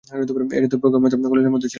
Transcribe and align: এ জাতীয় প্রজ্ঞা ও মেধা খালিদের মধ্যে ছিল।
এ 0.07 0.13
জাতীয় 0.13 0.79
প্রজ্ঞা 0.81 0.97
ও 0.99 1.01
মেধা 1.03 1.17
খালিদের 1.31 1.53
মধ্যে 1.53 1.63
ছিল। 1.63 1.69